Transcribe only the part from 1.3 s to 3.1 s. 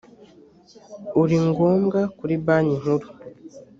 ngombwa kuri banki nkuru